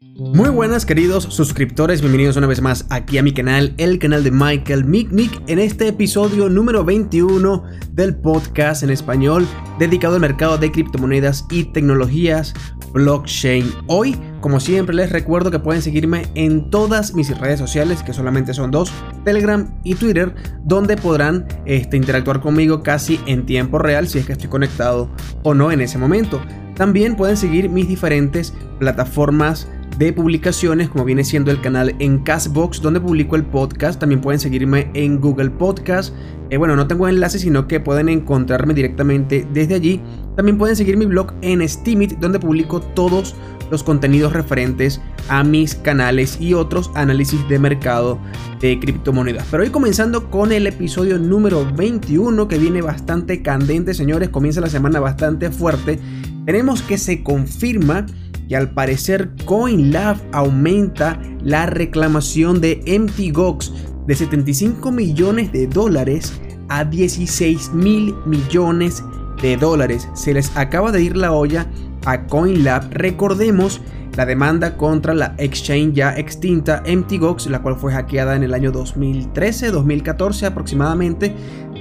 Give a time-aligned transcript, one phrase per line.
[0.00, 4.30] Muy buenas queridos suscriptores, bienvenidos una vez más aquí a mi canal, el canal de
[4.30, 7.64] Michael Mick en este episodio número 21
[7.94, 9.44] del podcast en español
[9.80, 12.54] dedicado al mercado de criptomonedas y tecnologías
[12.92, 13.72] blockchain.
[13.88, 18.54] Hoy, como siempre, les recuerdo que pueden seguirme en todas mis redes sociales, que solamente
[18.54, 18.92] son dos,
[19.24, 24.32] Telegram y Twitter, donde podrán este, interactuar conmigo casi en tiempo real si es que
[24.32, 25.10] estoy conectado
[25.42, 26.40] o no en ese momento.
[26.76, 29.66] También pueden seguir mis diferentes plataformas
[29.98, 33.98] de publicaciones, como viene siendo el canal en Castbox, donde publico el podcast.
[33.98, 36.14] También pueden seguirme en Google Podcast.
[36.50, 40.00] Eh, bueno, no tengo enlace, sino que pueden encontrarme directamente desde allí.
[40.36, 43.34] También pueden seguir mi blog en Steemit, donde publico todos
[43.72, 48.18] los contenidos referentes a mis canales y otros análisis de mercado
[48.60, 49.46] de criptomonedas.
[49.50, 54.70] Pero hoy comenzando con el episodio número 21 que viene bastante candente, señores, comienza la
[54.70, 55.98] semana bastante fuerte.
[56.46, 58.06] Tenemos que se confirma
[58.48, 63.72] y al parecer CoinLab aumenta la reclamación de MTGOX
[64.06, 66.32] de 75 millones de dólares
[66.68, 69.04] a 16 mil millones
[69.42, 70.08] de dólares.
[70.14, 71.66] Se les acaba de ir la olla
[72.06, 72.90] a CoinLab.
[72.90, 73.80] Recordemos
[74.16, 78.72] la demanda contra la exchange ya extinta MTGOX, la cual fue hackeada en el año
[78.72, 81.36] 2013-2014 aproximadamente.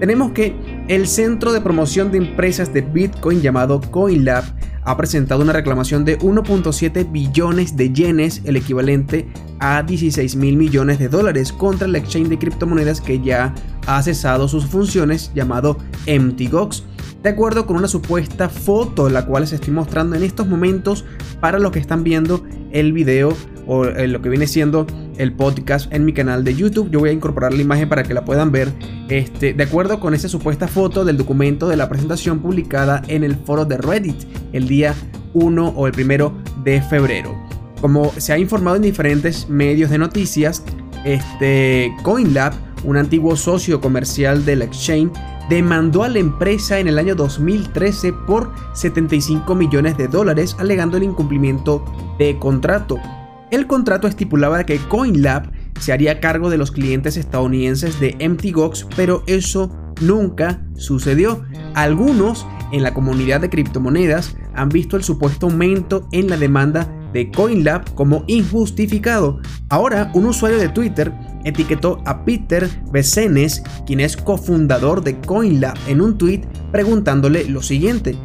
[0.00, 0.56] Tenemos que
[0.88, 4.44] el centro de promoción de empresas de Bitcoin llamado CoinLab
[4.82, 9.28] ha presentado una reclamación de 1.7 billones de yenes, el equivalente
[9.58, 13.54] a 16 mil millones de dólares, contra el exchange de criptomonedas que ya
[13.86, 16.84] ha cesado sus funciones llamado MTGOX
[17.22, 21.04] de acuerdo con una supuesta foto la cual les estoy mostrando en estos momentos
[21.40, 24.86] para los que están viendo el video o eh, lo que viene siendo
[25.20, 26.90] el podcast en mi canal de YouTube.
[26.90, 28.72] Yo voy a incorporar la imagen para que la puedan ver.
[29.08, 33.36] Este, de acuerdo con esa supuesta foto del documento de la presentación publicada en el
[33.36, 34.16] foro de Reddit
[34.52, 34.94] el día
[35.34, 36.32] 1 o el primero
[36.64, 37.36] de febrero.
[37.82, 40.64] Como se ha informado en diferentes medios de noticias,
[41.04, 45.12] este CoinLab, un antiguo socio comercial del exchange,
[45.50, 51.02] demandó a la empresa en el año 2013 por 75 millones de dólares alegando el
[51.02, 51.84] incumplimiento
[52.18, 52.96] de contrato.
[53.50, 55.50] El contrato estipulaba que CoinLab
[55.80, 61.42] se haría cargo de los clientes estadounidenses de MTGOX, pero eso nunca sucedió.
[61.74, 67.32] Algunos en la comunidad de criptomonedas han visto el supuesto aumento en la demanda de
[67.32, 69.40] CoinLab como injustificado.
[69.68, 71.12] Ahora, un usuario de Twitter
[71.44, 78.16] etiquetó a Peter Becenes, quien es cofundador de CoinLab, en un tweet preguntándole lo siguiente.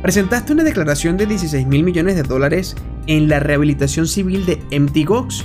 [0.00, 2.74] Presentaste una declaración de 16 mil millones de dólares
[3.06, 5.44] en la rehabilitación civil de MTGOX.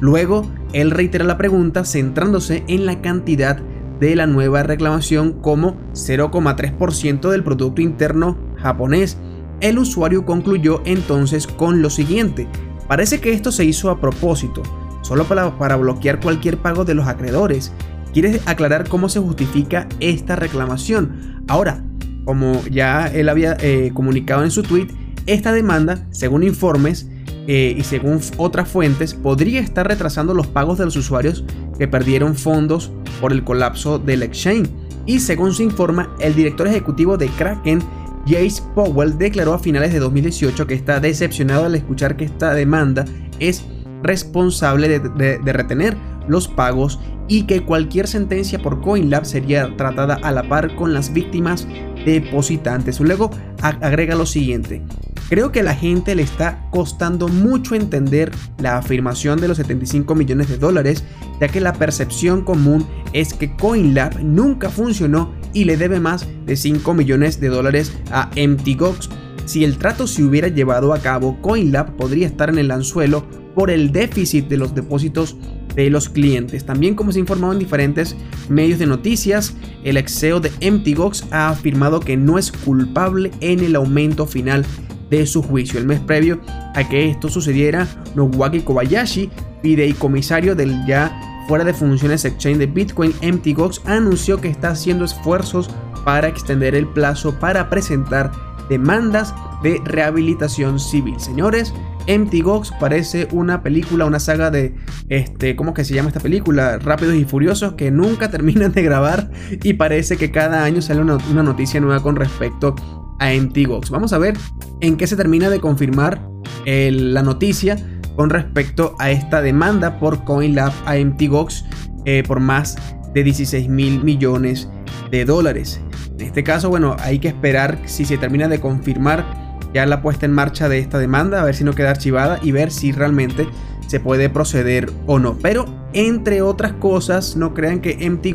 [0.00, 3.60] Luego, él reitera la pregunta centrándose en la cantidad
[4.00, 9.18] de la nueva reclamación como 0,3% del Producto Interno japonés.
[9.60, 12.48] El usuario concluyó entonces con lo siguiente.
[12.88, 14.62] Parece que esto se hizo a propósito
[15.02, 17.72] solo para, bloquear cualquier pago de los acreedores.
[18.12, 21.44] ¿Quieres aclarar cómo se justifica esta reclamación?
[21.48, 21.84] Ahora,
[22.24, 24.88] como ya él había eh, comunicado en su tweet,
[25.26, 27.08] esta demanda, según informes
[27.46, 31.44] eh, y según otras fuentes, podría estar retrasando los pagos de los usuarios
[31.78, 34.70] que perdieron fondos por el colapso del exchange.
[35.06, 37.82] Y según se informa, el director ejecutivo de Kraken,
[38.26, 43.04] Jace Powell, declaró a finales de 2018 que está decepcionado al escuchar que esta demanda
[43.38, 43.64] es
[44.02, 45.96] responsable de, retener
[46.28, 51.12] los pagos y que cualquier sentencia por CoinLab sería tratada a la par con las
[51.12, 51.66] víctimas
[52.04, 53.00] depositantes.
[53.00, 53.30] Luego
[53.60, 54.82] agrega lo siguiente.
[55.28, 60.16] Creo que a la gente le está costando mucho entender la afirmación de los 75
[60.16, 61.04] millones de dólares,
[61.40, 66.56] ya que la percepción común es que CoinLab nunca funcionó y le debe más de
[66.56, 69.08] 5 millones de dólares a MTGOX.
[69.44, 73.24] Si el trato se hubiera llevado a cabo, CoinLab podría estar en el anzuelo
[73.54, 75.36] por el déficit de los depósitos
[75.74, 76.64] de los clientes.
[76.64, 78.16] También como se ha informado en diferentes
[78.48, 79.54] medios de noticias,
[79.84, 84.64] el ex CEO de MTGOX ha afirmado que no es culpable en el aumento final
[85.10, 85.78] de su juicio.
[85.78, 86.40] El mes previo
[86.74, 89.30] a que esto sucediera, Nowaki Kobayashi,
[89.62, 95.68] fideicomisario del ya fuera de funciones exchange de Bitcoin, MTGOX, anunció que está haciendo esfuerzos
[96.04, 98.30] para extender el plazo para presentar
[98.68, 101.18] demandas de rehabilitación civil.
[101.18, 101.74] Señores,
[102.06, 104.74] Empty Gox parece una película, una saga de,
[105.08, 106.78] este, ¿cómo que se llama esta película?
[106.78, 109.30] Rápidos y Furiosos que nunca terminan de grabar
[109.62, 112.74] y parece que cada año sale una, noticia nueva con respecto
[113.18, 113.90] a Empty Gox.
[113.90, 114.36] Vamos a ver
[114.80, 116.22] en qué se termina de confirmar
[116.66, 117.76] la noticia
[118.16, 121.64] con respecto a esta demanda por CoinLab a Empty Gox
[122.06, 122.76] eh, por más
[123.14, 124.68] de 16 mil millones
[125.10, 125.80] de dólares.
[126.18, 130.26] En este caso, bueno, hay que esperar si se termina de confirmar ya la puesta
[130.26, 133.46] en marcha de esta demanda, a ver si no queda archivada y ver si realmente
[133.86, 135.36] se puede proceder o no.
[135.42, 138.34] Pero entre otras cosas, no crean que Empty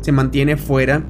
[0.00, 1.02] se mantiene fuera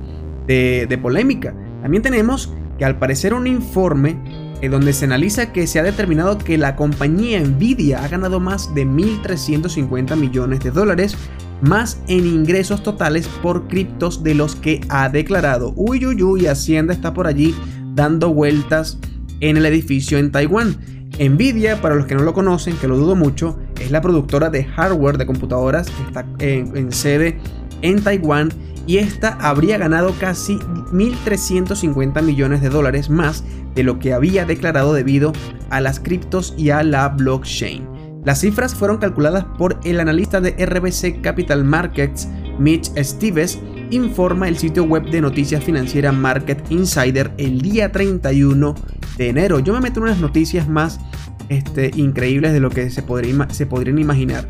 [0.46, 1.54] de, polémica.
[1.82, 4.16] También tenemos que al parecer un informe
[4.60, 8.74] en donde se analiza que se ha determinado que la compañía Nvidia ha ganado más
[8.74, 11.16] de 1.350 millones de dólares
[11.60, 15.72] más en ingresos totales por criptos de los que ha declarado.
[15.76, 17.54] Uy, uy, uy, Hacienda está por allí
[17.94, 18.98] dando vueltas
[19.40, 20.76] en el edificio en Taiwán.
[21.18, 24.64] Nvidia, para los que no lo conocen, que lo dudo mucho, es la productora de
[24.64, 27.38] hardware de computadoras que está en, sede
[27.82, 28.50] en Taiwán
[28.86, 33.44] y esta habría ganado casi 1.350 millones de dólares más
[33.74, 35.32] de lo que había declarado debido
[35.70, 37.94] a las criptos y a la blockchain.
[38.24, 42.28] Las cifras fueron calculadas por el analista de RBC Capital Markets,
[42.58, 43.58] Mitch Stevens,
[43.90, 48.74] informa el sitio web de noticias financiera Market Insider el día 31
[49.16, 49.58] de enero.
[49.60, 51.00] Yo me meto en unas noticias más
[51.48, 53.04] este, increíbles de lo que se,
[53.50, 54.48] se podrían imaginar.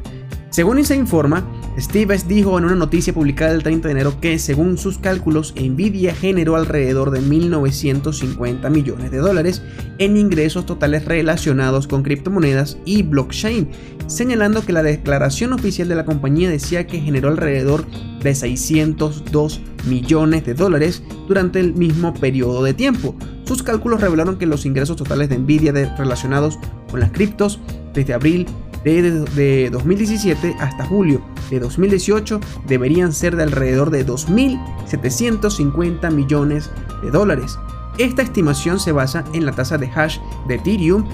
[0.50, 1.44] Según se informa,
[1.76, 6.15] Stevens dijo en una noticia publicada el 30 de enero que, según sus cálculos, Nvidia
[6.15, 9.61] generó alrededor de 1.950 millones de dólares
[9.99, 13.69] en ingresos totales relacionados con criptomonedas y blockchain,
[14.06, 17.85] señalando que la declaración oficial de la compañía decía que generó alrededor
[18.23, 23.17] de 602 millones de dólares durante el mismo periodo de tiempo.
[23.44, 26.56] Sus cálculos revelaron que los ingresos totales de Nvidia relacionados
[26.88, 27.59] con las criptos
[27.93, 28.47] desde abril
[28.84, 36.70] de, 2017 hasta julio de 2018 deberían ser de alrededor de 2.750 millones
[37.02, 37.58] de dólares.
[37.98, 41.06] Esta estimación se basa en la tasa de hash de Ethereum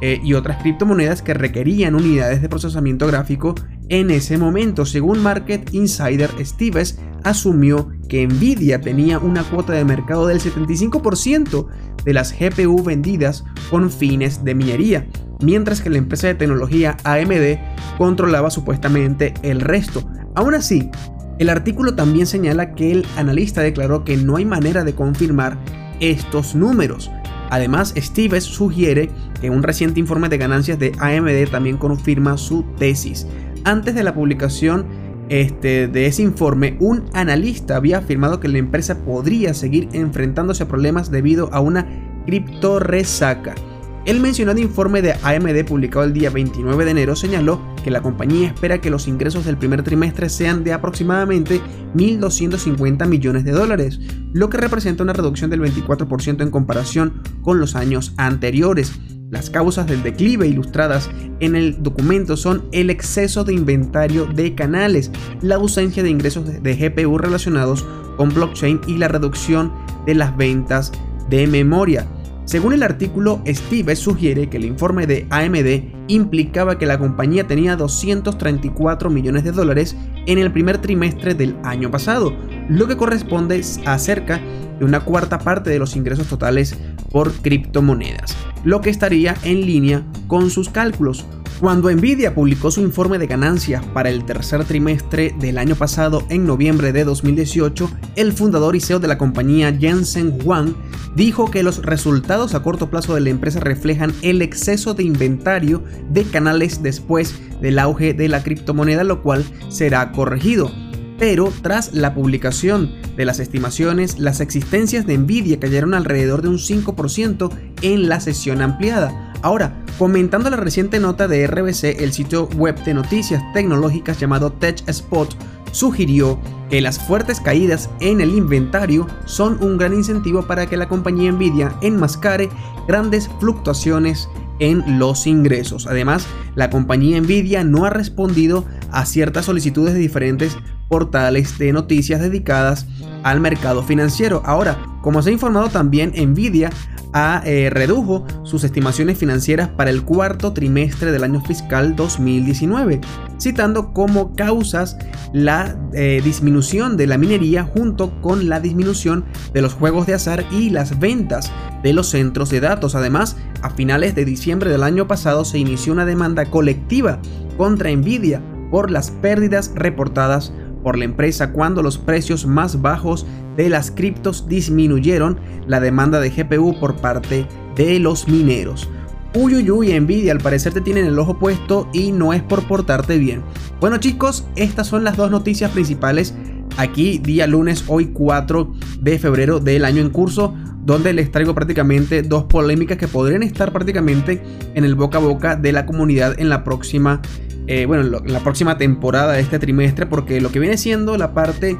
[0.00, 3.56] eh, y otras criptomonedas que requerían unidades de procesamiento gráfico
[3.88, 4.86] en ese momento.
[4.86, 11.66] Según Market Insider, Stevens asumió que Nvidia tenía una cuota de mercado del 75%
[12.04, 15.06] de las GPU vendidas con fines de minería,
[15.40, 17.58] mientras que la empresa de tecnología AMD
[17.96, 20.02] controlaba supuestamente el resto.
[20.34, 20.90] Aún así,
[21.38, 25.58] el artículo también señala que el analista declaró que no hay manera de confirmar
[26.00, 27.10] estos números.
[27.50, 33.26] Además, Stevens sugiere que un reciente informe de ganancias de AMD también confirma su tesis.
[33.64, 34.86] Antes de la publicación
[35.28, 40.68] este, de ese informe, un analista había afirmado que la empresa podría seguir enfrentándose a
[40.68, 41.86] problemas debido a una
[42.26, 43.54] criptoresaca.
[44.04, 48.48] El mencionado informe de AMD publicado el día 29 de enero señaló que la compañía
[48.48, 51.60] espera que los ingresos del primer trimestre sean de aproximadamente
[51.94, 54.00] 1.250 millones de dólares,
[54.32, 58.92] lo que representa una reducción del 24% en comparación con los años anteriores.
[59.30, 61.10] Las causas del declive ilustradas
[61.40, 65.10] en el documento son el exceso de inventario de canales,
[65.42, 67.84] la ausencia de ingresos de GPU relacionados
[68.16, 69.70] con blockchain y la reducción
[70.06, 70.92] de las ventas
[71.28, 72.06] de memoria.
[72.48, 77.76] Según el artículo, Steve sugiere que el informe de AMD implicaba que la compañía tenía
[77.76, 82.34] 234 millones de dólares en el primer trimestre del año pasado,
[82.70, 84.40] lo que corresponde a cerca
[84.78, 86.74] de una cuarta parte de los ingresos totales
[87.12, 88.34] por criptomonedas,
[88.64, 91.26] lo que estaría en línea con sus cálculos.
[91.60, 96.46] Cuando Nvidia publicó su informe de ganancias para el tercer trimestre del año pasado en
[96.46, 100.76] noviembre de 2018, el fundador y CEO de la compañía Jensen Huang
[101.16, 105.82] dijo que los resultados a corto plazo de la empresa reflejan el exceso de inventario
[106.10, 110.70] de canales después del auge de la criptomoneda, lo cual será corregido
[111.18, 116.58] pero tras la publicación de las estimaciones, las existencias de Nvidia cayeron alrededor de un
[116.58, 117.50] 5%
[117.82, 119.27] en la sesión ampliada.
[119.42, 125.28] Ahora, comentando la reciente nota de RBC, el sitio web de noticias tecnológicas llamado TechSpot
[125.70, 126.40] sugirió
[126.70, 131.30] que las fuertes caídas en el inventario son un gran incentivo para que la compañía
[131.30, 132.48] Nvidia enmascare
[132.88, 134.28] grandes fluctuaciones
[134.58, 135.86] en los ingresos.
[135.86, 136.26] Además,
[136.56, 140.56] la compañía Nvidia no ha respondido a ciertas solicitudes de diferentes
[140.88, 142.86] portales de noticias dedicadas
[143.22, 144.42] al mercado financiero.
[144.44, 146.70] Ahora, como se ha informado también, Nvidia
[147.14, 153.00] eh, redujo sus estimaciones financieras para el cuarto trimestre del año fiscal 2019,
[153.40, 154.96] citando como causas
[155.32, 160.44] la eh, disminución de la minería junto con la disminución de los juegos de azar
[160.50, 161.50] y las ventas
[161.82, 162.94] de los centros de datos.
[162.94, 167.20] Además, a finales de diciembre del año pasado se inició una demanda colectiva
[167.56, 173.26] contra Nvidia por las pérdidas reportadas por la empresa cuando los precios más bajos
[173.58, 178.88] de las criptos disminuyeron la demanda de GPU por parte de los mineros.
[179.34, 182.66] Uy, uy, uy, Nvidia, al parecer te tienen el ojo puesto y no es por
[182.66, 183.42] portarte bien.
[183.80, 186.34] Bueno chicos, estas son las dos noticias principales
[186.76, 192.22] aquí día lunes, hoy 4 de febrero del año en curso donde les traigo prácticamente
[192.22, 194.40] dos polémicas que podrían estar prácticamente
[194.74, 197.20] en el boca a boca de la comunidad en la próxima,
[197.66, 201.34] eh, bueno, en la próxima temporada de este trimestre, porque lo que viene siendo la
[201.34, 201.76] parte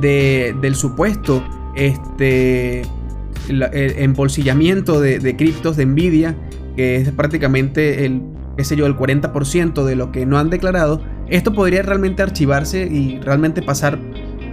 [0.00, 1.42] del supuesto
[1.74, 2.82] este,
[3.48, 6.36] embolsillamiento de, de criptos de Nvidia,
[6.76, 8.22] que es prácticamente el,
[8.56, 12.86] qué sé yo, el 40% de lo que no han declarado, esto podría realmente archivarse
[12.86, 13.98] y realmente pasar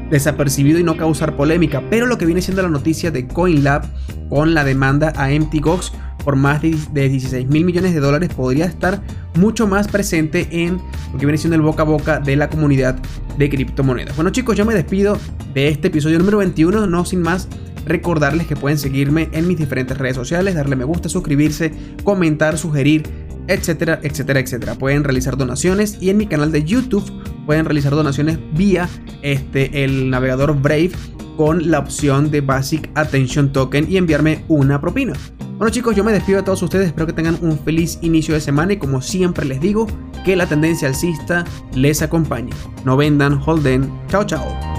[0.10, 1.82] desapercibido y no causar polémica.
[1.90, 3.84] Pero lo que viene siendo la noticia de CoinLab
[4.30, 5.92] con la demanda a MTGOX
[6.26, 6.76] por más de,
[7.10, 9.02] 16 mil millones de dólares podría estar
[9.36, 10.80] mucho más presente en
[11.14, 12.98] lo que viene siendo el boca a boca de la comunidad
[13.38, 14.16] de criptomonedas.
[14.16, 15.18] Bueno chicos, yo me despido
[15.54, 17.48] de este episodio número 21, no sin más
[17.86, 21.72] recordarles que pueden seguirme en mis diferentes redes sociales, darle me gusta, suscribirse,
[22.04, 23.04] comentar, sugerir,
[23.48, 24.76] etcétera, etcétera, etcétera.
[24.76, 27.06] Pueden realizar donaciones y en mi canal de YouTube
[27.46, 28.90] pueden realizar donaciones vía
[29.22, 30.92] este, el navegador Brave
[31.38, 35.14] con la opción de Basic Attention Token y enviarme una propina.
[35.58, 38.42] Bueno chicos, yo me despido de todos ustedes, espero que tengan un feliz inicio de
[38.42, 39.88] semana y como siempre les digo,
[40.26, 42.52] que la tendencia alcista les acompañe.
[42.84, 44.75] No vendan, holden, chao chao.